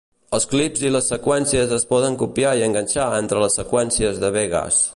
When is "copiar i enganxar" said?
2.21-3.05